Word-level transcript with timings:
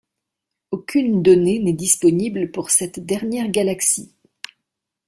Aucune 0.71 1.21
donnée 1.21 1.59
n'est 1.59 1.73
disponible 1.73 2.49
pour 2.49 2.71
cette 2.71 3.05
dernière 3.05 3.51
galaxie. 3.51 4.15